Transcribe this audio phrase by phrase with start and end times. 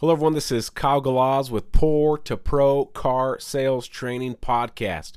[0.00, 0.34] Hello, everyone.
[0.34, 5.14] This is Kyle Galaz with Poor to Pro Car Sales Training Podcast.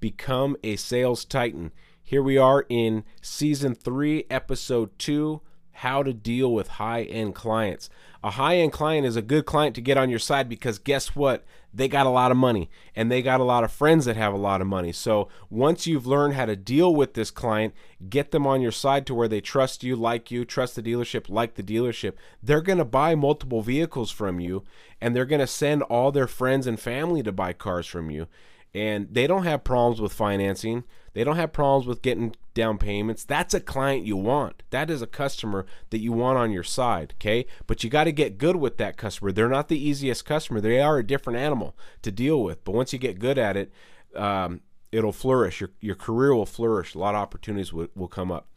[0.00, 1.70] Become a sales titan.
[2.02, 5.40] Here we are in season three, episode two
[5.74, 7.90] How to Deal with High End Clients.
[8.24, 11.14] A high end client is a good client to get on your side because guess
[11.14, 11.44] what?
[11.74, 14.32] They got a lot of money and they got a lot of friends that have
[14.32, 14.92] a lot of money.
[14.92, 17.74] So once you've learned how to deal with this client,
[18.08, 21.28] get them on your side to where they trust you, like you, trust the dealership,
[21.28, 24.64] like the dealership, they're going to buy multiple vehicles from you
[25.02, 28.26] and they're going to send all their friends and family to buy cars from you
[28.74, 30.84] and they don't have problems with financing.
[31.12, 33.24] They don't have problems with getting down payments.
[33.24, 34.64] That's a client you want.
[34.70, 37.46] That is a customer that you want on your side, okay?
[37.68, 39.30] But you got to get good with that customer.
[39.30, 40.60] They're not the easiest customer.
[40.60, 42.64] They are a different animal to deal with.
[42.64, 43.72] But once you get good at it,
[44.16, 44.60] um,
[44.90, 45.60] it'll flourish.
[45.60, 46.94] Your, your career will flourish.
[46.94, 48.48] A lot of opportunities will, will come up.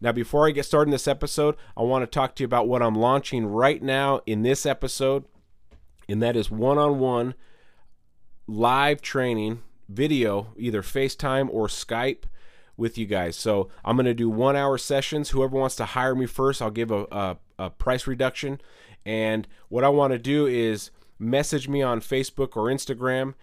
[0.00, 2.68] Now, before I get started in this episode, I want to talk to you about
[2.68, 5.24] what I'm launching right now in this episode,
[6.08, 7.34] and that is one on one
[8.46, 12.24] live training video, either FaceTime or Skype
[12.76, 13.36] with you guys.
[13.36, 15.30] So I'm going to do one hour sessions.
[15.30, 18.60] Whoever wants to hire me first, I'll give a, a, a price reduction.
[19.06, 23.34] And what I want to do is message me on Facebook or Instagram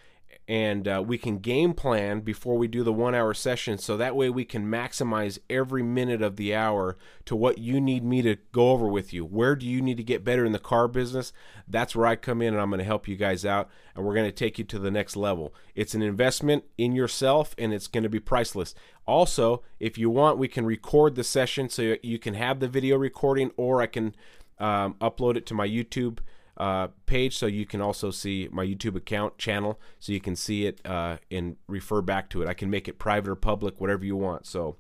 [0.48, 4.16] and uh, we can game plan before we do the one hour session so that
[4.16, 8.36] way we can maximize every minute of the hour to what you need me to
[8.52, 9.24] go over with you.
[9.24, 11.32] Where do you need to get better in the car business?
[11.68, 14.16] That's where i come in and i'm going to help you guys out and we're
[14.16, 15.54] going to take you to the next level.
[15.76, 18.74] It's an investment in yourself and it's going to be priceless.
[19.06, 22.98] Also if you want we can record the session so you can have the video
[22.98, 24.16] recording or i can
[24.60, 26.20] um, upload it to my youtube
[26.62, 30.68] uh, page so you can also see my YouTube account channel so you can see
[30.68, 32.48] it uh, and refer back to it.
[32.48, 34.46] I can make it private or public, whatever you want.
[34.46, 34.76] So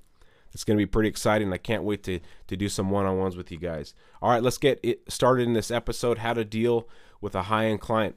[0.54, 1.52] it's going to be pretty exciting.
[1.52, 3.96] I can't wait to, to do some one on ones with you guys.
[4.22, 6.88] All right, let's get it started in this episode how to deal
[7.20, 8.16] with a high end client.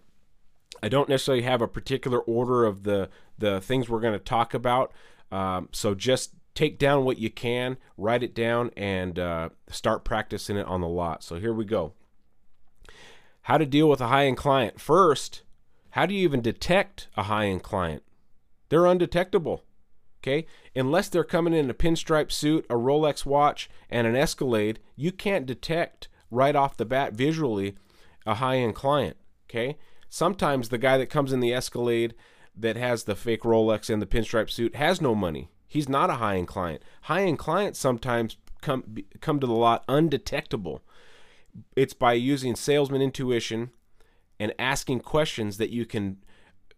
[0.83, 4.53] I don't necessarily have a particular order of the, the things we're going to talk
[4.53, 4.93] about.
[5.33, 10.59] Um, so just take down what you can, write it down, and uh, start practicing
[10.59, 11.23] it on the lot.
[11.23, 11.95] So here we go
[13.45, 14.81] how to deal with a high end client.
[14.81, 15.43] First,
[15.91, 18.03] how do you even detect a high end client?
[18.69, 19.63] They're undetectable.
[20.23, 20.47] Okay?
[20.75, 25.47] Unless they're coming in a pinstripe suit, a Rolex watch, and an Escalade, you can't
[25.47, 27.77] detect right off the bat visually
[28.27, 29.17] a high end client.
[29.49, 29.77] Okay?
[30.09, 32.15] Sometimes the guy that comes in the Escalade
[32.57, 35.51] that has the fake Rolex and the pinstripe suit has no money.
[35.69, 36.83] He's not a high end client.
[37.03, 40.83] High end clients sometimes come come to the lot undetectable
[41.77, 43.71] it's by using salesman intuition
[44.41, 46.19] and asking questions that you can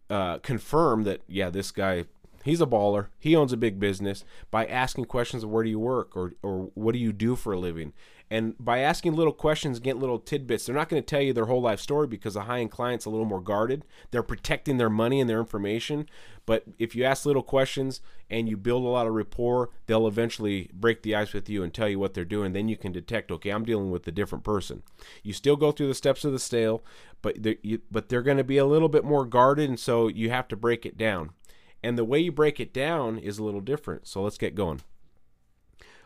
[0.09, 2.05] uh, confirm that yeah this guy
[2.47, 3.07] he's a baller.
[3.19, 4.23] He owns a big business.
[4.49, 7.53] By asking questions of where do you work or, or what do you do for
[7.53, 7.93] a living
[8.29, 11.45] and by asking little questions, get little tidbits, they're not going to tell you their
[11.45, 13.85] whole life story because a high end client's a little more guarded.
[14.11, 16.09] They're protecting their money and their information.
[16.45, 20.69] But if you ask little questions and you build a lot of rapport, they'll eventually
[20.73, 22.51] break the ice with you and tell you what they're doing.
[22.51, 24.83] Then you can detect, okay, I'm dealing with a different person.
[25.23, 26.83] You still go through the steps of the sale,
[27.21, 30.07] but they're, you, but they're going to be a little bit more guarded, and so
[30.09, 31.31] you have to break it down.
[31.81, 34.07] And the way you break it down is a little different.
[34.07, 34.81] So let's get going.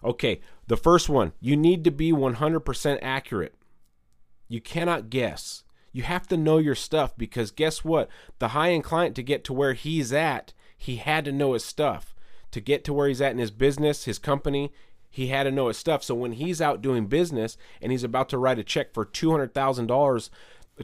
[0.04, 3.56] Okay, the first one, you need to be 100% accurate.
[4.48, 5.64] You cannot guess.
[5.94, 8.10] You have to know your stuff because guess what?
[8.40, 11.66] The high end client to get to where he's at, he had to know his
[11.66, 12.16] stuff.
[12.52, 14.72] To get to where he's at in his business, his company,
[15.10, 16.04] he had to know his stuff.
[16.04, 20.30] So when he's out doing business and he's about to write a check for $200,000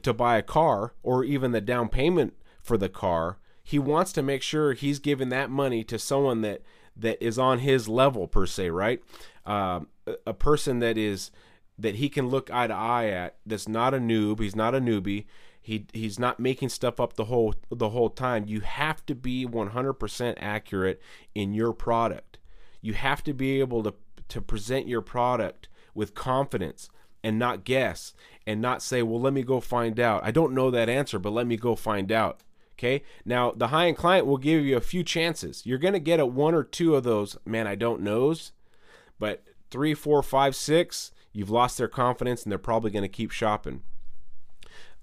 [0.01, 4.22] to buy a car or even the down payment for the car, he wants to
[4.22, 6.61] make sure he's giving that money to someone that
[6.99, 9.01] that is on his level per se, right?
[9.45, 9.81] Uh,
[10.25, 11.31] a person that is
[11.77, 13.37] that he can look eye to eye at.
[13.45, 14.39] That's not a noob.
[14.39, 15.25] He's not a newbie.
[15.61, 18.45] He he's not making stuff up the whole the whole time.
[18.47, 21.01] You have to be 100% accurate
[21.35, 22.37] in your product.
[22.81, 23.93] You have to be able to
[24.29, 26.89] to present your product with confidence
[27.23, 28.13] and not guess
[28.45, 31.33] and not say, "Well, let me go find out." I don't know that answer, but
[31.33, 32.41] let me go find out.
[32.77, 33.03] Okay.
[33.25, 35.65] Now, the high end client will give you a few chances.
[35.65, 38.51] You're going to get a one or two of those, man, I don't knows.
[39.18, 43.31] But three, four, five, six, you've lost their confidence and they're probably going to keep
[43.31, 43.81] shopping.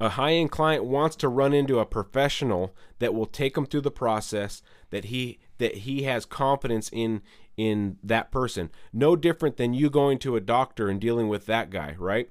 [0.00, 3.82] A high end client wants to run into a professional that will take them through
[3.82, 7.22] the process that he that he has confidence in
[7.56, 8.70] in that person.
[8.92, 12.28] No different than you going to a doctor and dealing with that guy, right?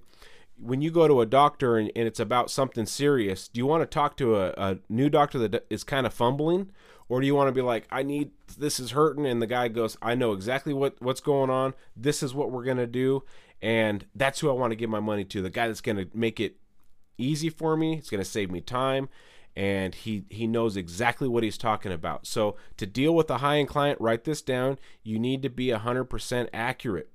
[0.58, 3.82] When you go to a doctor and, and, it's about something serious, do you want
[3.82, 6.72] to talk to a, a new doctor that is kind of fumbling?
[7.10, 9.68] Or do you want to be like, I need this is hurting, and the guy
[9.68, 11.74] goes, I know exactly what, what's going on.
[11.96, 13.24] This is what we're gonna do,
[13.62, 15.42] and that's who I want to give my money to.
[15.42, 16.56] The guy that's gonna make it
[17.18, 17.98] easy for me.
[17.98, 19.10] It's going to save me time
[19.56, 22.26] and he he knows exactly what he's talking about.
[22.26, 24.80] So to deal with a high-end client, write this down.
[25.04, 27.10] You need to be 100% accurate.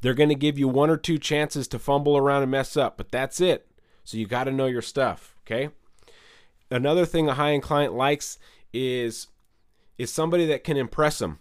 [0.00, 2.96] They're going to give you one or two chances to fumble around and mess up,
[2.96, 3.66] but that's it.
[4.04, 5.70] So you got to know your stuff, okay?
[6.70, 8.38] Another thing a high-end client likes
[8.72, 9.28] is
[9.98, 11.38] is somebody that can impress them.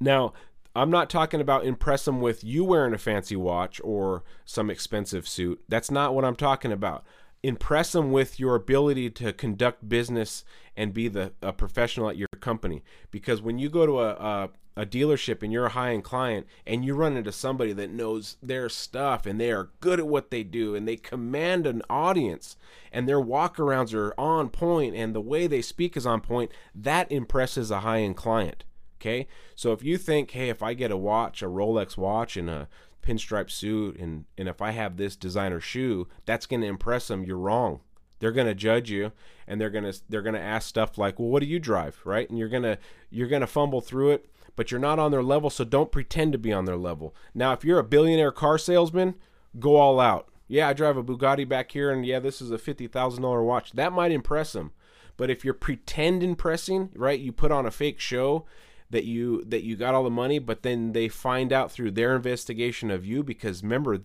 [0.00, 0.32] Now,
[0.74, 5.28] I'm not talking about impress them with you wearing a fancy watch or some expensive
[5.28, 5.62] suit.
[5.68, 7.04] That's not what I'm talking about
[7.42, 10.44] impress them with your ability to conduct business
[10.76, 12.82] and be the a professional at your company.
[13.10, 14.48] Because when you go to a, a,
[14.82, 18.68] a dealership and you're a high-end client and you run into somebody that knows their
[18.68, 22.56] stuff and they are good at what they do and they command an audience
[22.92, 27.10] and their walkarounds are on point and the way they speak is on point that
[27.10, 28.64] impresses a high-end client
[29.00, 29.28] okay?
[29.54, 32.68] So if you think hey if i get a watch a rolex watch and a
[33.02, 37.24] pinstripe suit and and if I have this designer shoe, that's going to impress them.
[37.24, 37.80] You're wrong.
[38.18, 39.12] They're going to judge you
[39.46, 42.00] and they're going to they're going to ask stuff like, "Well, what do you drive?"
[42.04, 42.28] right?
[42.28, 42.78] And you're going to
[43.10, 46.32] you're going to fumble through it, but you're not on their level, so don't pretend
[46.32, 47.14] to be on their level.
[47.34, 49.14] Now, if you're a billionaire car salesman,
[49.58, 50.28] go all out.
[50.48, 53.72] Yeah, I drive a Bugatti back here and yeah, this is a $50,000 watch.
[53.72, 54.72] That might impress them.
[55.18, 57.20] But if you're pretend impressing, right?
[57.20, 58.46] You put on a fake show
[58.90, 62.16] that you that you got all the money, but then they find out through their
[62.16, 64.00] investigation of you because remember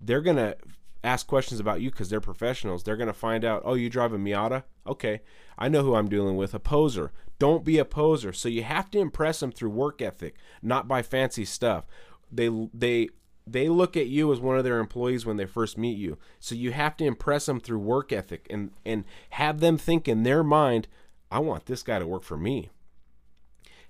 [0.00, 0.56] they're gonna
[1.02, 2.82] ask questions about you because they're professionals.
[2.82, 4.64] They're gonna find out, oh, you drive a Miata?
[4.86, 5.20] Okay,
[5.58, 6.54] I know who I'm dealing with.
[6.54, 7.12] A poser.
[7.38, 8.32] Don't be a poser.
[8.32, 11.86] So you have to impress them through work ethic, not by fancy stuff.
[12.30, 13.08] They they
[13.46, 16.18] they look at you as one of their employees when they first meet you.
[16.38, 20.22] So you have to impress them through work ethic and and have them think in
[20.22, 20.86] their mind,
[21.30, 22.68] I want this guy to work for me.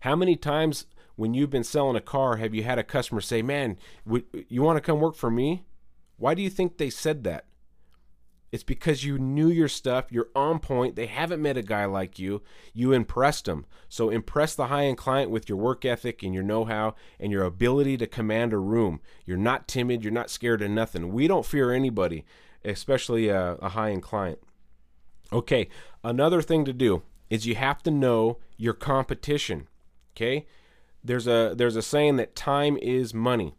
[0.00, 0.87] How many times
[1.17, 3.79] when you've been selling a car have you had a customer say, "Man,
[4.49, 5.64] you want to come work for me?"
[6.17, 7.47] Why do you think they said that?
[8.52, 12.19] It's because you knew your stuff, you're on point, they haven't met a guy like
[12.19, 12.43] you,
[12.75, 13.64] you impressed them.
[13.88, 17.31] So impress the high end client with your work ethic and your know how and
[17.31, 19.00] your ability to command a room.
[19.25, 21.12] You're not timid, you're not scared of nothing.
[21.12, 22.25] We don't fear anybody,
[22.64, 24.41] especially a, a high end client.
[25.32, 25.69] Okay,
[26.03, 29.69] another thing to do is you have to know your competition.
[30.20, 30.46] Okay?
[31.02, 33.55] There's a there's a saying that time is money.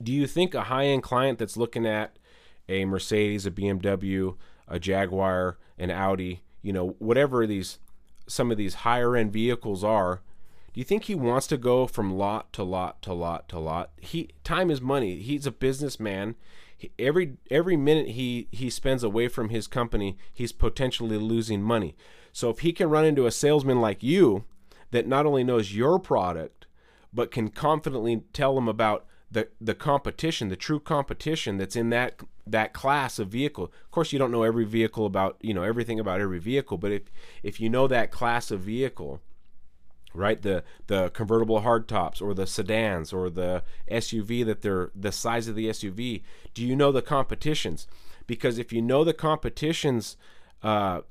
[0.00, 2.16] Do you think a high-end client that's looking at
[2.68, 4.36] a Mercedes, a BMW,
[4.68, 7.78] a Jaguar, an Audi, you know, whatever these
[8.28, 10.20] some of these higher end vehicles are,
[10.72, 13.90] do you think he wants to go from lot to lot to lot to lot?
[13.96, 15.16] He time is money.
[15.16, 16.36] He's a businessman.
[17.00, 21.96] Every every minute he he spends away from his company, he's potentially losing money.
[22.32, 24.44] So if he can run into a salesman like you
[24.90, 26.66] that not only knows your product,
[27.12, 32.20] but can confidently tell them about the the competition, the true competition that's in that
[32.46, 33.64] that class of vehicle.
[33.64, 36.92] Of course, you don't know every vehicle about you know everything about every vehicle, but
[36.92, 37.02] if
[37.42, 39.20] if you know that class of vehicle,
[40.14, 45.46] right the the convertible hardtops or the sedans or the SUV that they're the size
[45.46, 46.22] of the SUV,
[46.54, 47.86] do you know the competitions?
[48.26, 50.16] Because if you know the competitions.
[50.60, 51.02] Uh,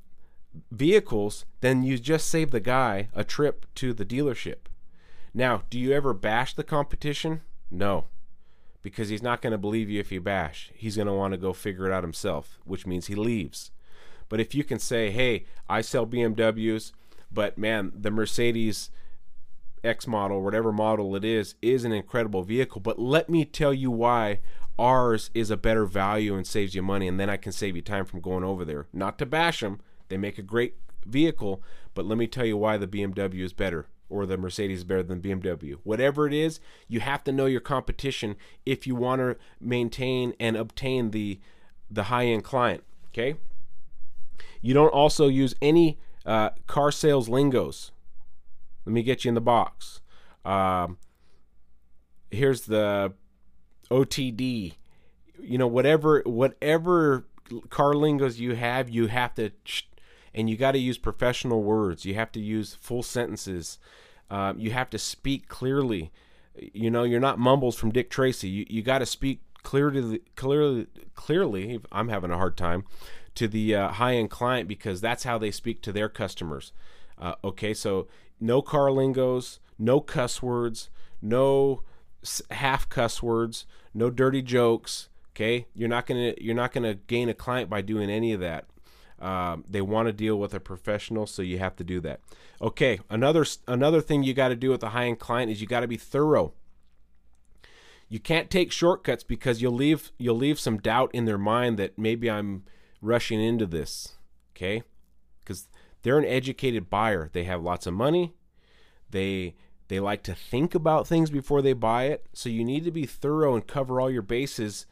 [0.71, 4.67] vehicles, then you just save the guy a trip to the dealership.
[5.33, 7.41] Now, do you ever bash the competition?
[7.69, 8.05] No,
[8.81, 10.71] because he's not going to believe you if you bash.
[10.73, 13.71] He's going to want to go figure it out himself, which means he leaves.
[14.29, 16.91] But if you can say, hey, I sell BMWs,
[17.31, 18.89] but man, the Mercedes
[19.83, 22.81] X model, whatever model it is, is an incredible vehicle.
[22.81, 24.39] But let me tell you why
[24.79, 27.81] ours is a better value and saves you money, and then I can save you
[27.81, 28.87] time from going over there.
[28.93, 31.61] Not to bash them, they make a great vehicle,
[31.93, 35.03] but let me tell you why the BMW is better or the Mercedes is better
[35.03, 35.77] than BMW.
[35.83, 38.35] Whatever it is, you have to know your competition
[38.65, 41.39] if you want to maintain and obtain the
[41.89, 43.35] the high-end client, okay?
[44.61, 47.91] You don't also use any uh, car sales lingos.
[48.85, 50.01] Let me get you in the box.
[50.43, 50.97] Um,
[52.29, 53.13] here's the
[53.89, 54.73] OTD.
[55.39, 57.25] You know, whatever whatever
[57.69, 59.51] car lingos you have, you have to
[60.37, 62.05] and you got to use professional words.
[62.05, 63.79] You have to use full sentences.
[64.29, 66.11] Uh, you have to speak clearly.
[66.55, 68.47] You know, you're not mumbles from Dick Tracy.
[68.47, 71.79] You you got to speak clearly, clearly, clearly.
[71.91, 72.85] I'm having a hard time
[73.33, 76.71] to the uh, high end client because that's how they speak to their customers.
[77.19, 78.07] Uh, okay, so
[78.39, 80.89] no car lingos, no cuss words,
[81.19, 81.81] no
[82.51, 85.09] half cuss words, no dirty jokes.
[85.31, 88.65] Okay, you're not gonna you're not gonna gain a client by doing any of that.
[89.19, 92.19] Um, they want to deal with a professional, so you have to do that.
[92.61, 95.67] Okay, another another thing you got to do with a high end client is you
[95.67, 96.53] got to be thorough.
[98.09, 101.97] You can't take shortcuts because you'll leave you'll leave some doubt in their mind that
[101.97, 102.63] maybe I'm
[103.01, 104.15] rushing into this.
[104.55, 104.83] Okay?
[105.45, 105.67] Cuz
[106.03, 107.29] they're an educated buyer.
[107.33, 108.33] They have lots of money.
[109.09, 109.55] They
[109.87, 112.27] they like to think about things before they buy it.
[112.33, 114.85] So you need to be thorough and cover all your bases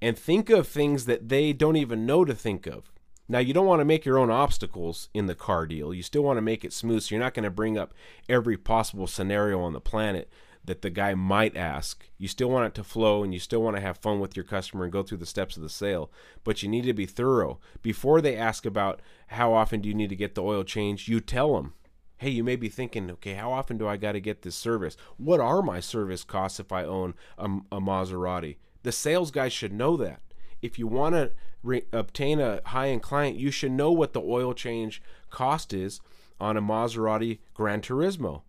[0.00, 2.92] and think of things that they don't even know to think of.
[3.28, 5.92] Now, you don't want to make your own obstacles in the car deal.
[5.92, 7.02] You still want to make it smooth.
[7.02, 7.92] So you're not going to bring up
[8.28, 10.30] every possible scenario on the planet
[10.64, 12.08] that the guy might ask.
[12.16, 14.44] You still want it to flow and you still want to have fun with your
[14.44, 16.10] customer and go through the steps of the sale.
[16.44, 17.58] But you need to be thorough.
[17.82, 21.20] Before they ask about how often do you need to get the oil changed, you
[21.20, 21.74] tell them.
[22.18, 24.96] Hey, you may be thinking, okay, how often do I got to get this service?
[25.18, 28.56] What are my service costs if I own a, a Maserati?
[28.82, 30.20] The sales guy should know that.
[30.62, 34.20] If you want to re- obtain a high end client, you should know what the
[34.20, 36.00] oil change cost is
[36.40, 38.42] on a Maserati Gran Turismo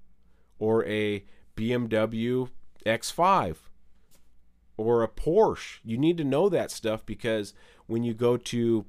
[0.60, 1.24] or a
[1.56, 2.50] BMW
[2.86, 3.56] X5
[4.78, 5.80] or a Porsche.
[5.84, 7.54] You need to know that stuff because
[7.88, 8.86] when you go to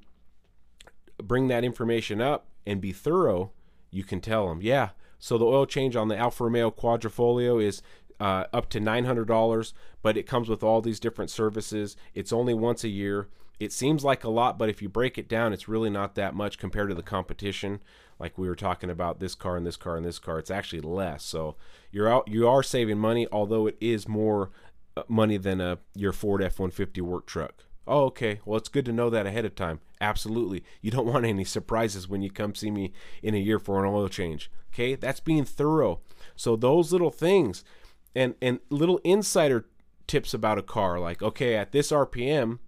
[1.23, 3.53] bring that information up and be thorough,
[3.91, 4.91] you can tell them, yeah.
[5.19, 7.83] So the oil change on the Alfa Romeo Quadrifoglio is
[8.21, 9.73] uh, up to $900,
[10.03, 11.97] but it comes with all these different services.
[12.15, 13.29] It's only once a year.
[13.59, 16.35] It seems like a lot, but if you break it down, it's really not that
[16.35, 17.81] much compared to the competition.
[18.19, 20.83] Like we were talking about this car and this car and this car, it's actually
[20.83, 21.25] less.
[21.25, 21.57] So
[21.91, 24.51] you're out, you are saving money, although it is more
[24.97, 27.65] uh, money than a your Ford F-150 work truck.
[27.87, 28.41] Oh, okay.
[28.45, 29.81] Well, it's good to know that ahead of time.
[30.01, 30.63] Absolutely.
[30.81, 33.91] You don't want any surprises when you come see me in a year for an
[33.91, 34.51] oil change.
[34.73, 34.95] Okay?
[34.95, 36.01] That's being thorough.
[36.37, 37.65] So those little things
[38.15, 39.67] and and little insider
[40.07, 42.59] tips about a car like okay at this rpm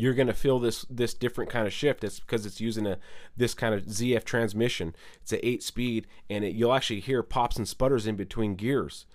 [0.00, 2.02] you're going to feel this this different kind of shift.
[2.04, 2.98] It's because it's using a
[3.36, 4.94] this kind of zf transmission.
[5.20, 9.06] It's a 8 speed and it, you'll actually hear pops and sputters in between gears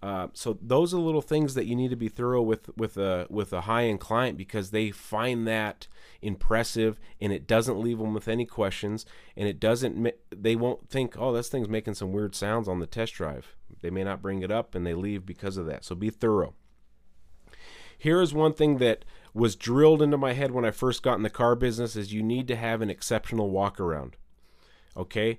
[0.00, 3.26] uh, so those are little things that you need to be thorough with with a
[3.28, 5.88] with a high end client because they find that
[6.22, 9.04] impressive and it doesn't leave them with any questions
[9.36, 12.86] and it doesn't they won't think oh this thing's making some weird sounds on the
[12.86, 13.56] test drive.
[13.80, 15.84] They may not bring it up and they leave because of that.
[15.84, 16.54] So be thorough.
[17.96, 21.22] Here is one thing that was drilled into my head when I first got in
[21.22, 24.16] the car business is you need to have an exceptional walk around
[24.96, 25.38] okay?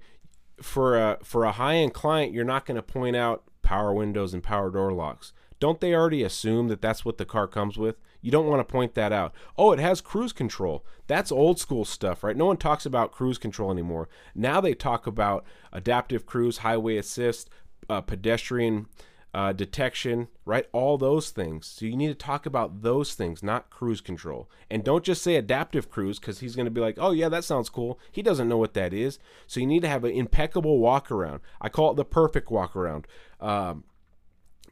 [0.61, 4.33] For a for a high end client you're not going to point out power windows
[4.33, 5.33] and power door locks.
[5.59, 7.97] Don't they already assume that that's what the car comes with?
[8.21, 9.33] You don't want to point that out.
[9.57, 10.85] Oh, it has cruise control.
[11.07, 12.35] That's old school stuff, right?
[12.35, 14.09] No one talks about cruise control anymore.
[14.35, 17.49] Now they talk about adaptive cruise, highway assist,
[17.89, 18.87] uh, pedestrian
[19.33, 20.67] uh, detection, right?
[20.71, 21.67] All those things.
[21.67, 24.49] So you need to talk about those things, not cruise control.
[24.69, 27.43] And don't just say adaptive cruise because he's going to be like, oh, yeah, that
[27.43, 27.99] sounds cool.
[28.11, 29.19] He doesn't know what that is.
[29.45, 31.41] So you need to have an impeccable walk around.
[31.61, 33.07] I call it the perfect walk around.
[33.39, 33.83] Um,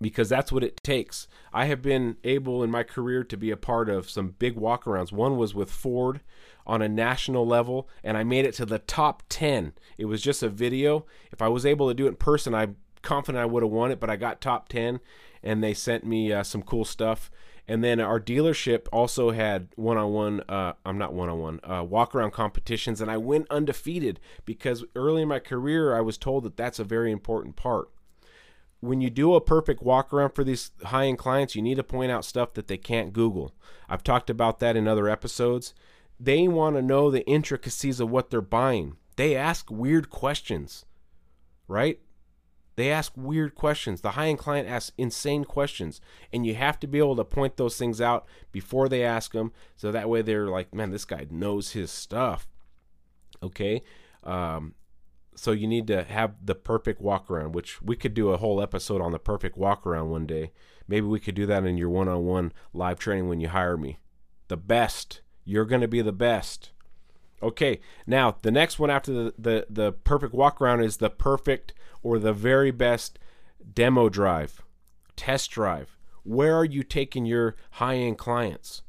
[0.02, 1.28] because that's what it takes.
[1.54, 5.12] I have been able in my career to be a part of some big walkarounds.
[5.12, 6.22] One was with Ford
[6.68, 9.74] on a national level, and I made it to the top 10.
[9.98, 11.06] It was just a video.
[11.32, 12.68] If I was able to do it in person, I
[13.08, 15.00] confident I would have won it, but I got top 10
[15.42, 17.32] and they sent me uh, some cool stuff.
[17.70, 21.60] And then our dealership also had one on one, I'm not one on one,
[21.90, 23.02] walk around competitions.
[23.02, 26.86] And I went undefeated because early in my career, I was told that that's a
[26.86, 27.90] very important part.
[28.80, 31.84] When you do a perfect walk around for these high end clients, you need to
[31.84, 33.54] point out stuff that they can't Google.
[33.90, 35.74] I've talked about that in other episodes.
[36.20, 38.96] They want to know the intricacies of what they're buying.
[39.18, 40.86] They ask weird questions,
[41.68, 42.00] right?
[42.77, 44.01] They ask weird questions.
[44.01, 46.00] The high end client asks insane questions.
[46.31, 49.51] And you have to be able to point those things out before they ask them.
[49.75, 52.48] So that way they're like, man, this guy knows his stuff.
[53.41, 53.81] Okay.
[54.24, 54.75] Um,
[55.36, 58.62] so you need to have the perfect walk around, which we could do a whole
[58.62, 60.51] episode on the perfect walk around one day.
[60.88, 63.75] Maybe we could do that in your one on one live training when you hire
[63.75, 63.98] me.
[64.50, 65.22] The best.
[65.46, 66.72] You're going to be the best.
[67.41, 71.74] Okay, now the next one after the, the, the perfect walk around is the perfect
[72.04, 73.20] or the very best
[73.74, 74.62] demo drive,
[75.16, 75.98] test drive.
[76.24, 78.82] Where are you taking your high end clients?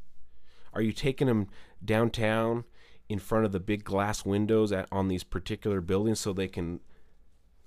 [0.73, 1.49] Are you taking them
[1.85, 2.65] downtown
[3.09, 6.81] in front of the big glass windows at, on these particular buildings so they can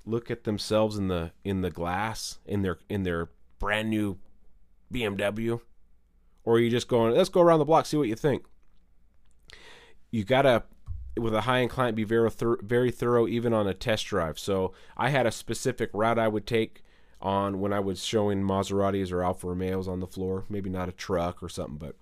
[0.05, 3.29] look at themselves in the in the glass in their in their
[3.60, 4.17] brand new
[4.93, 5.62] BMW?
[6.43, 8.45] Or are you just going, let's go around the block, see what you think?
[10.12, 10.63] you gotta
[11.18, 12.30] with a high end client be very
[12.62, 14.39] very thorough even on a test drive.
[14.39, 16.84] So I had a specific route I would take
[17.22, 20.46] on when I was showing Maseratis or Alfa Romeos on the floor.
[20.50, 21.96] Maybe not a truck or something, but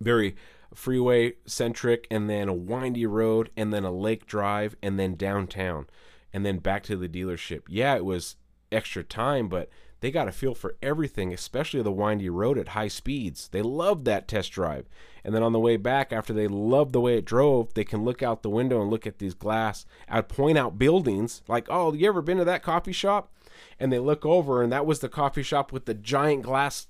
[0.00, 0.36] very
[0.74, 5.86] freeway centric, and then a windy road, and then a lake drive, and then downtown,
[6.32, 7.62] and then back to the dealership.
[7.68, 8.36] Yeah, it was
[8.70, 9.68] extra time, but
[10.00, 13.48] They got a feel for everything, especially the windy road at high speeds.
[13.48, 14.86] They love that test drive.
[15.24, 18.04] And then on the way back, after they love the way it drove, they can
[18.04, 19.86] look out the window and look at these glass.
[20.08, 23.32] I'd point out buildings like, oh, you ever been to that coffee shop?
[23.80, 26.86] And they look over, and that was the coffee shop with the giant glass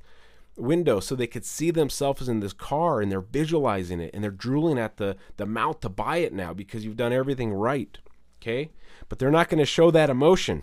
[0.56, 4.30] window so they could see themselves in this car and they're visualizing it and they're
[4.30, 7.98] drooling at the, the mouth to buy it now because you've done everything right.
[8.40, 8.70] Okay?
[9.08, 10.62] But they're not going to show that emotion.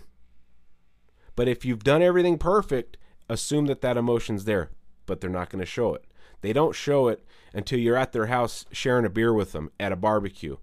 [1.36, 2.96] But if you've done everything perfect,
[3.28, 4.70] assume that that emotion's there,
[5.06, 6.04] but they're not going to show it.
[6.40, 9.92] They don't show it until you're at their house sharing a beer with them at
[9.92, 10.58] a barbecue.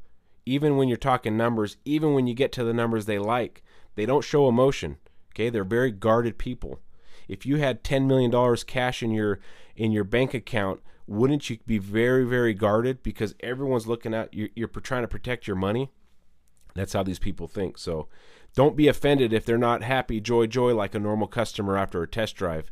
[0.46, 3.63] Even when you're talking numbers, even when you get to the numbers they like,
[3.96, 4.98] they don't show emotion.
[5.34, 5.50] Okay?
[5.50, 6.80] They're very guarded people.
[7.28, 9.40] If you had 10 million dollars cash in your
[9.75, 14.50] in your bank account, wouldn't you be very very guarded because everyone's looking at you
[14.56, 15.92] you're trying to protect your money?
[16.74, 17.78] That's how these people think.
[17.78, 18.08] So
[18.55, 22.08] don't be offended if they're not happy, joy, joy, like a normal customer after a
[22.08, 22.72] test drive.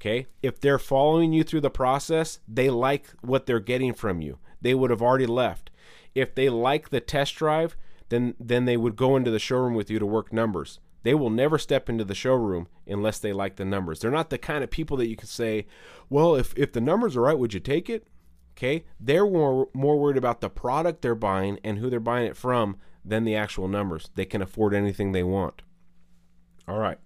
[0.00, 0.26] Okay?
[0.42, 4.38] If they're following you through the process, they like what they're getting from you.
[4.60, 5.70] They would have already left.
[6.14, 7.76] If they like the test drive,
[8.08, 10.80] then then they would go into the showroom with you to work numbers.
[11.02, 14.00] They will never step into the showroom unless they like the numbers.
[14.00, 15.66] They're not the kind of people that you can say,
[16.10, 18.06] "Well, if if the numbers are right, would you take it?"
[18.56, 18.84] Okay?
[19.00, 22.76] They're more more worried about the product they're buying and who they're buying it from
[23.04, 24.10] than the actual numbers.
[24.14, 25.62] They can afford anything they want.
[26.68, 26.98] All right.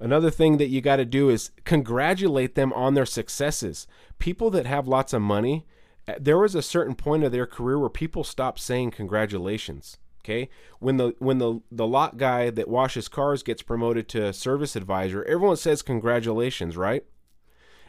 [0.00, 3.86] Another thing that you got to do is congratulate them on their successes.
[4.18, 5.66] People that have lots of money,
[6.06, 9.98] eh, there was a certain point of their career where people stopped saying congratulations.
[10.24, 14.76] Okay, when the when the the lot guy that washes cars gets promoted to service
[14.76, 17.04] advisor, everyone says congratulations, right?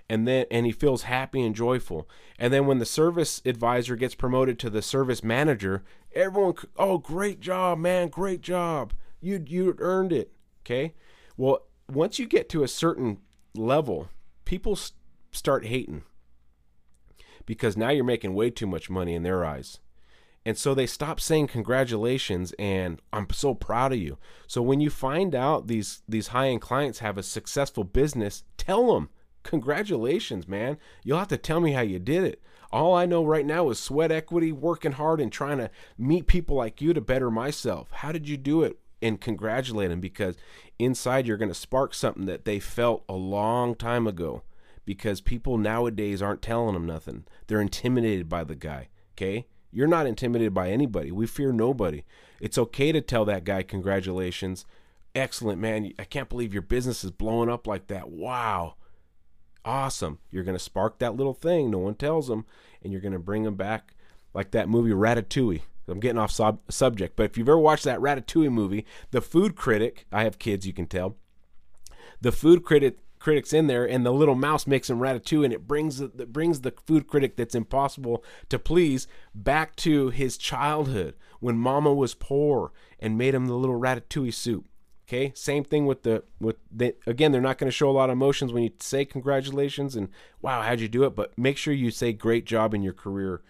[0.09, 2.09] and then and he feels happy and joyful.
[2.39, 7.39] And then when the service advisor gets promoted to the service manager, everyone oh great
[7.39, 8.93] job, man, great job.
[9.21, 10.31] You you earned it.
[10.63, 10.93] Okay?
[11.37, 13.19] Well, once you get to a certain
[13.55, 14.09] level,
[14.45, 14.77] people
[15.31, 16.03] start hating
[17.45, 19.79] because now you're making way too much money in their eyes.
[20.45, 24.17] And so they stop saying congratulations and I'm so proud of you.
[24.47, 29.09] So when you find out these these high-end clients have a successful business, tell them
[29.43, 30.77] Congratulations, man.
[31.03, 32.41] You'll have to tell me how you did it.
[32.71, 36.55] All I know right now is sweat equity, working hard, and trying to meet people
[36.55, 37.89] like you to better myself.
[37.91, 38.77] How did you do it?
[39.01, 40.35] And congratulate them because
[40.77, 44.43] inside you're going to spark something that they felt a long time ago.
[44.85, 48.89] Because people nowadays aren't telling them nothing, they're intimidated by the guy.
[49.13, 49.47] Okay?
[49.71, 51.11] You're not intimidated by anybody.
[51.11, 52.03] We fear nobody.
[52.41, 54.65] It's okay to tell that guy, congratulations.
[55.13, 55.93] Excellent, man.
[55.99, 58.09] I can't believe your business is blowing up like that.
[58.09, 58.75] Wow
[59.65, 60.19] awesome.
[60.31, 61.71] You're going to spark that little thing.
[61.71, 62.45] No one tells them,
[62.83, 63.95] and you're going to bring them back
[64.33, 65.61] like that movie Ratatouille.
[65.87, 69.55] I'm getting off sub- subject, but if you've ever watched that Ratatouille movie, the food
[69.55, 71.17] critic, I have kids, you can tell.
[72.21, 75.67] The food critic critics in there, and the little mouse makes him ratatouille, and it
[75.67, 81.57] brings it brings the food critic that's impossible to please back to his childhood when
[81.57, 84.65] Mama was poor and made him the little ratatouille soup.
[85.09, 88.11] Okay, same thing with the with the again, they're not going to show a lot
[88.11, 91.15] of emotions when you say congratulations and wow, how'd you do it?
[91.15, 93.41] But make sure you say great job in your career,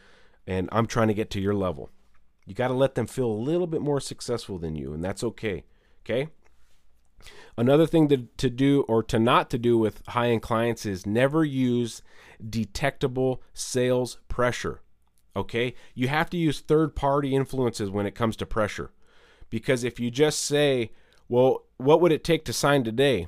[0.48, 1.90] and I'm trying to get to your level.
[2.46, 5.22] You got to let them feel a little bit more successful than you, and that's
[5.22, 5.66] okay.
[6.06, 6.30] Okay.
[7.58, 11.06] Another thing to, to do or to not to do with high end clients is
[11.06, 12.02] never use
[12.50, 14.80] detectable sales pressure.
[15.36, 18.92] Okay, you have to use third party influences when it comes to pressure,
[19.50, 20.92] because if you just say
[21.30, 23.28] well, what would it take to sign today?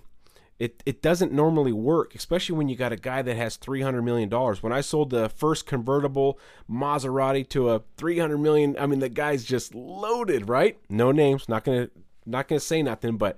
[0.60, 4.30] It, it doesn't normally work, especially when you got a guy that has $300 million.
[4.30, 6.38] When I sold the first convertible
[6.70, 10.78] Maserati to a 300 million, I mean, the guy's just loaded, right?
[10.90, 11.92] No names, not going to
[12.26, 13.36] not going to say nothing, but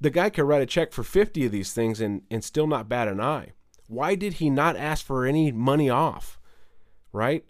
[0.00, 2.88] the guy could write a check for 50 of these things and, and still not
[2.88, 3.50] bat an eye.
[3.88, 6.38] Why did he not ask for any money off?
[7.12, 7.44] Right?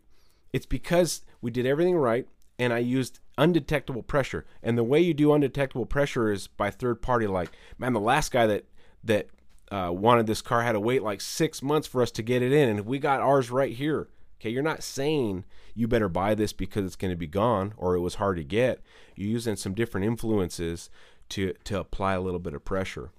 [0.54, 2.26] It's because we did everything right
[2.58, 4.44] and I used undetectable pressure.
[4.62, 7.26] And the way you do undetectable pressure is by third party.
[7.26, 8.66] Like, man, the last guy that
[9.02, 9.28] that
[9.72, 12.52] uh, wanted this car had to wait like six months for us to get it
[12.52, 14.08] in, and we got ours right here.
[14.38, 17.94] Okay, you're not saying you better buy this because it's going to be gone or
[17.94, 18.80] it was hard to get.
[19.16, 20.90] You're using some different influences
[21.30, 23.10] to to apply a little bit of pressure.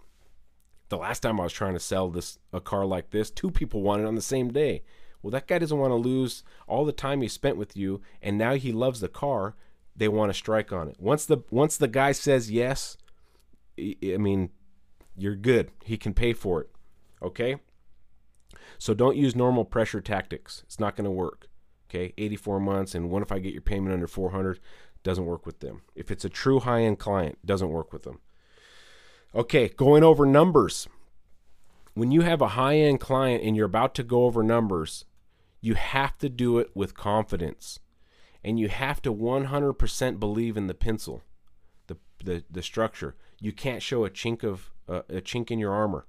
[0.89, 3.81] The last time I was trying to sell this a car like this, two people
[3.81, 4.83] wanted on the same day.
[5.21, 8.37] Well, that guy doesn't want to lose all the time he spent with you, and
[8.37, 9.55] now he loves the car.
[10.01, 10.95] They want to strike on it.
[10.97, 12.97] Once the once the guy says yes,
[13.79, 14.49] I mean,
[15.15, 15.69] you're good.
[15.83, 16.71] He can pay for it.
[17.21, 17.57] Okay.
[18.79, 20.63] So don't use normal pressure tactics.
[20.65, 21.49] It's not going to work.
[21.87, 24.59] Okay, 84 months, and what if I get your payment under 400?
[25.03, 25.83] Doesn't work with them.
[25.93, 28.21] If it's a true high-end client, doesn't work with them.
[29.35, 30.87] Okay, going over numbers
[31.93, 35.05] when you have a high end client and you're about to go over numbers,
[35.61, 37.80] you have to do it with confidence.
[38.43, 41.21] And you have to 100% believe in the pencil,
[41.87, 43.15] the, the, the structure.
[43.39, 46.05] You can't show a chink of uh, a chink in your armor.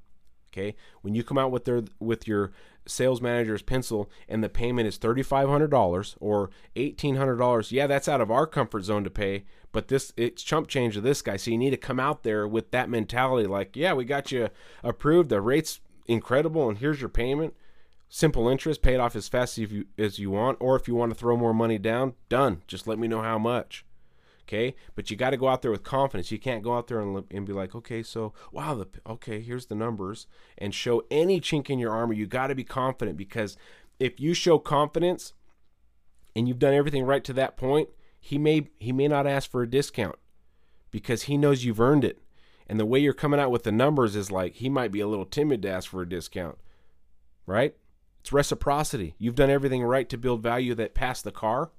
[0.53, 2.53] Okay, when you come out with their with your
[2.85, 7.73] sales manager's pencil and the payment is thirty five hundred dollars or eighteen hundred dollars,
[7.73, 9.45] yeah, that's out of our comfort zone to pay.
[9.73, 12.47] But this it's chump change to this guy, so you need to come out there
[12.47, 13.49] with that mentality.
[13.49, 14.51] Like, yeah, we got you
[14.83, 15.31] approved.
[15.31, 17.55] The rate's incredible, and here's your payment.
[18.15, 20.95] Simple interest, pay it off as fast as you as you want, or if you
[20.95, 22.61] want to throw more money down, done.
[22.67, 23.87] Just let me know how much.
[24.43, 26.31] Okay, but you got to go out there with confidence.
[26.31, 29.65] You can't go out there and, and be like, okay, so wow, the okay, here's
[29.65, 30.27] the numbers,
[30.59, 32.13] and show any chink in your armor.
[32.13, 33.57] You got to be confident because
[33.99, 35.33] if you show confidence
[36.37, 37.89] and you've done everything right to that point,
[38.21, 40.17] he may he may not ask for a discount
[40.91, 42.19] because he knows you've earned it.
[42.69, 45.09] And the way you're coming out with the numbers is like he might be a
[45.09, 46.59] little timid to ask for a discount.
[47.47, 47.75] Right?
[48.23, 49.15] It's reciprocity.
[49.19, 51.73] You've done everything right to build value that passed the car.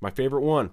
[0.00, 0.70] My favorite one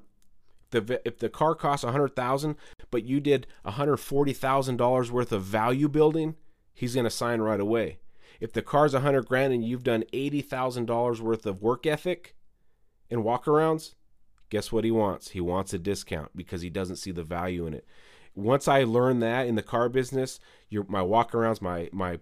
[0.72, 2.56] the if the car costs a hundred thousand,
[2.92, 6.36] but you did a hundred forty thousand dollars worth of value building,
[6.74, 8.00] he's gonna sign right away.
[8.40, 11.86] If the car's a hundred grand and you've done eighty thousand dollars worth of work
[11.86, 12.36] ethic
[13.10, 13.94] and walkarounds,
[14.50, 15.30] guess what he wants?
[15.30, 17.86] He wants a discount because he doesn't see the value in it.
[18.36, 22.20] Once I learned that in the car business, your my walkarounds, my my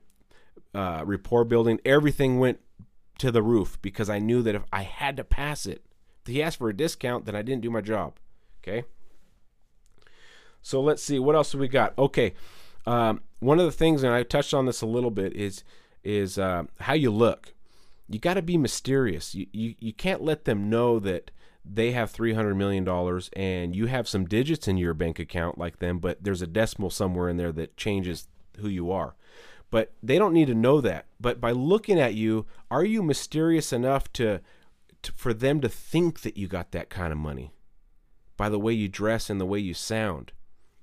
[0.76, 2.60] uh, rapport building, everything went
[3.18, 5.84] to the roof because I knew that if I had to pass it,
[6.26, 8.14] he asked for a discount, then I didn't do my job.
[8.62, 8.86] Okay.
[10.62, 11.96] So let's see what else do we got.
[12.00, 12.34] Okay,
[12.86, 15.64] um, one of the things, and I touched on this a little bit, is
[16.04, 17.54] is uh, how you look.
[18.10, 19.36] You got to be mysterious.
[19.36, 21.32] You, you you can't let them know that
[21.66, 25.58] they have three hundred million dollars and you have some digits in your bank account
[25.58, 28.28] like them, but there's a decimal somewhere in there that changes
[28.60, 29.16] who you are.
[29.74, 31.08] But they don't need to know that.
[31.20, 34.40] But by looking at you, are you mysterious enough to,
[35.02, 37.54] to for them to think that you got that kind of money?
[38.38, 40.32] by the way you dress and the way you sound.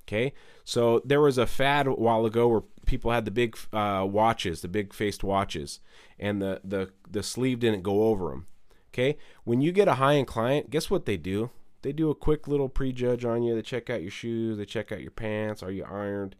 [0.08, 0.32] Okay,
[0.64, 4.60] so there was a fad a while ago where people had the big uh, watches,
[4.60, 5.78] the big faced watches,
[6.18, 8.46] and the, the the sleeve didn't go over them.
[8.92, 11.50] Okay, when you get a high end client, guess what they do?
[11.82, 13.54] They do a quick little prejudge on you.
[13.54, 15.62] They check out your shoes, they check out your pants.
[15.62, 16.34] Are you ironed?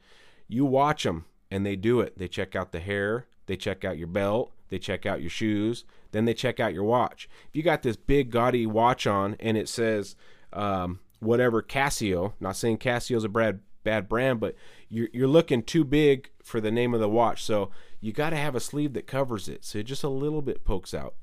[0.49, 2.19] You watch them, and they do it.
[2.19, 5.85] They check out the hair, they check out your belt, they check out your shoes,
[6.13, 7.29] then they check out your watch.
[7.49, 10.17] If you got this big gaudy watch on and it says
[10.53, 12.33] um, whatever Casio.
[12.41, 14.55] Not saying Casio's a bad bad brand, but
[14.89, 17.45] you're you're looking too big for the name of the watch.
[17.45, 20.43] So you got to have a sleeve that covers it, so it just a little
[20.43, 21.15] bit pokes out.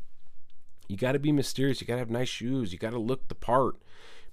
[0.87, 1.81] You got to be mysterious.
[1.81, 2.71] You got to have nice shoes.
[2.71, 3.75] You got to look the part.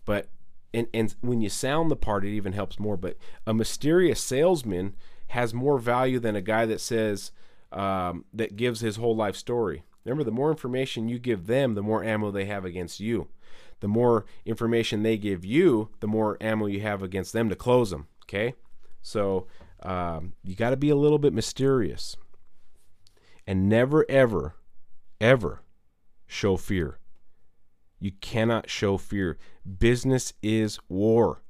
[0.05, 0.29] But
[0.73, 2.97] and and when you sound the part, it even helps more.
[2.97, 4.95] But a mysterious salesman
[5.29, 7.33] has more value than a guy that says
[7.73, 9.85] um, that gives his whole life story.
[10.05, 13.29] Remember, the more information you give them, the more ammo they have against you
[13.85, 17.91] the more information they give you, the more ammo you have against them to close
[17.91, 18.07] them.
[18.25, 18.55] Okay,
[19.03, 19.47] so
[19.83, 22.17] um, you got to be a little bit mysterious,
[23.47, 24.57] and never, ever,
[25.21, 25.63] ever
[26.27, 26.99] show fear.
[28.01, 29.39] You cannot show fear.
[29.79, 31.43] Business is war.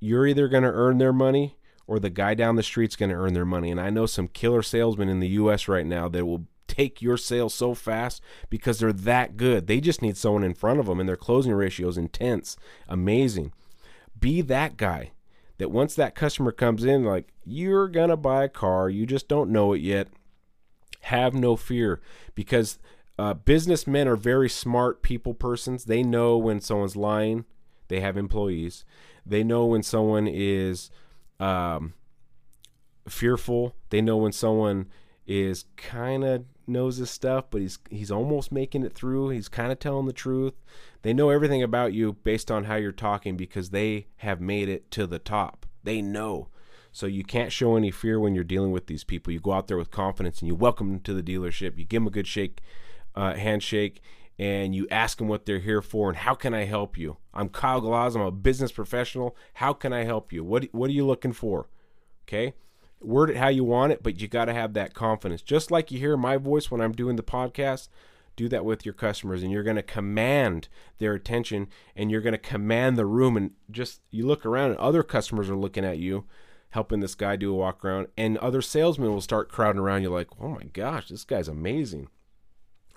[0.00, 1.56] You're either going to earn their money
[1.88, 3.70] or the guy down the street's going to earn their money.
[3.70, 5.66] And I know some killer salesmen in the U.S.
[5.66, 9.66] right now that will take your sales so fast because they're that good.
[9.66, 12.56] They just need someone in front of them, and their closing ratio is intense,
[12.88, 13.52] amazing.
[14.20, 15.12] Be that guy
[15.56, 19.26] that once that customer comes in, like, you're going to buy a car, you just
[19.26, 20.08] don't know it yet.
[21.02, 22.02] Have no fear
[22.34, 22.78] because
[23.18, 25.86] uh, businessmen are very smart people persons.
[25.86, 27.46] They know when someone's lying,
[27.88, 28.84] they have employees.
[29.24, 30.90] They know when someone is
[31.40, 31.94] um,
[33.08, 34.88] fearful, they know when someone
[35.26, 39.30] is kind of knows his stuff, but he's he's almost making it through.
[39.30, 40.54] He's kind of telling the truth.
[41.02, 44.90] They know everything about you based on how you're talking because they have made it
[44.92, 45.66] to the top.
[45.84, 46.48] They know.
[46.92, 49.32] So you can't show any fear when you're dealing with these people.
[49.32, 51.78] You go out there with confidence and you welcome them to the dealership.
[51.78, 52.60] You give them a good shake,
[53.14, 54.00] uh, handshake,
[54.38, 57.16] and you ask them what they're here for and how can I help you.
[57.34, 58.14] I'm Kyle Galaz.
[58.14, 59.36] I'm a business professional.
[59.54, 60.44] How can I help you?
[60.44, 61.68] What what are you looking for?
[62.26, 62.54] Okay
[63.00, 65.42] word it how you want it, but you got to have that confidence.
[65.42, 67.88] Just like you hear my voice when I'm doing the podcast,
[68.36, 72.32] do that with your customers and you're going to command their attention and you're going
[72.32, 75.98] to command the room and just you look around and other customers are looking at
[75.98, 76.24] you
[76.70, 80.10] helping this guy do a walk around and other salesmen will start crowding around you
[80.10, 82.08] like, "Oh my gosh, this guy's amazing."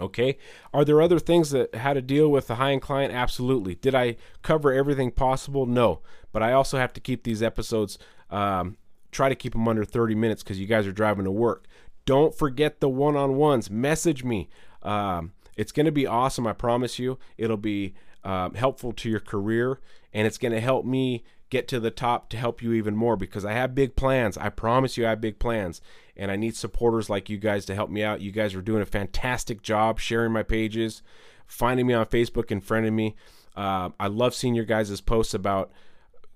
[0.02, 0.38] Okay.
[0.74, 3.14] Are there other things that how to deal with the high end client?
[3.14, 3.76] Absolutely.
[3.76, 5.66] Did I cover everything possible?
[5.66, 6.02] No.
[6.32, 8.00] But I also have to keep these episodes
[8.32, 8.78] um,
[9.12, 11.68] try to keep them under 30 minutes because you guys are driving to work.
[12.06, 13.70] Don't forget the one on ones.
[13.70, 14.50] Message me.
[14.82, 16.48] Um, it's going to be awesome.
[16.48, 17.20] I promise you.
[17.38, 19.80] It'll be um, helpful to your career,
[20.14, 23.16] and it's going to help me get to the top to help you even more
[23.16, 24.38] because I have big plans.
[24.38, 25.82] I promise you, I have big plans,
[26.16, 28.22] and I need supporters like you guys to help me out.
[28.22, 31.04] You guys are doing a fantastic job sharing my pages,
[31.46, 33.16] finding me on Facebook and friending me.
[33.56, 35.72] Uh, I love seeing your guys' posts about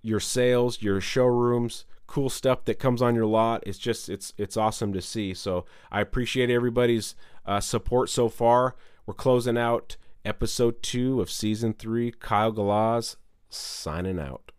[0.02, 3.64] your sales, your showrooms, cool stuff that comes on your lot.
[3.66, 5.34] It's just it's it's awesome to see.
[5.34, 8.76] So I appreciate everybody's uh, support so far.
[9.06, 12.12] We're closing out episode two of season three.
[12.12, 13.16] Kyle Galaz
[13.50, 14.52] signing out.